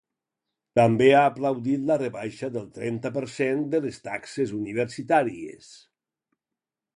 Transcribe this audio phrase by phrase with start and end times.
[0.79, 5.69] També ha aplaudit la rebaixa del trenta per cent de les taxes universitàries.